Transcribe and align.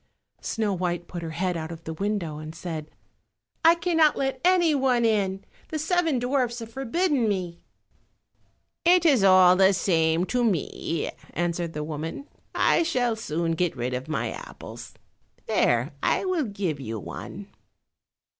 Snow 0.41 0.73
white 0.73 1.07
put 1.07 1.21
her 1.21 1.29
head 1.29 1.55
out 1.55 1.71
of 1.71 1.83
the 1.83 1.93
window 1.93 2.39
and 2.39 2.55
said, 2.55 2.89
"I 3.63 3.75
cannot 3.75 4.15
let 4.17 4.41
any 4.43 4.73
one 4.73 5.05
in; 5.05 5.45
the 5.67 5.77
seven 5.77 6.17
dwarfs 6.17 6.57
have 6.57 6.71
forbidden 6.73 7.29
me." 7.29 7.61
"It 8.83 9.05
is 9.05 9.23
all 9.23 9.55
the 9.55 9.73
same 9.73 10.25
to 10.25 10.43
me," 10.43 11.11
answered 11.35 11.73
the 11.73 11.83
woman, 11.83 12.27
"I 12.55 12.81
shall 12.81 13.15
soon 13.15 13.51
get 13.51 13.77
rid 13.77 13.93
of 13.93 14.07
my 14.07 14.31
apples. 14.31 14.95
There, 15.45 15.91
I 16.01 16.25
will 16.25 16.45
give 16.45 16.79
you 16.79 16.97
one." 16.99 17.49